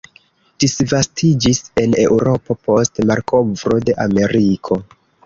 Disvastiĝis 0.61 1.59
en 1.81 1.93
Eŭropo 2.05 2.57
post 2.69 2.99
malkovro 3.11 3.79
de 3.91 3.97
Ameriko. 4.07 4.79